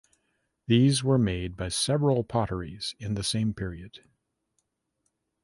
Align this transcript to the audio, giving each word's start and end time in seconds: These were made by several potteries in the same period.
These 0.65 1.03
were 1.03 1.19
made 1.19 1.55
by 1.55 1.69
several 1.69 2.23
potteries 2.23 2.95
in 2.97 3.13
the 3.13 3.23
same 3.23 3.53
period. 3.53 3.99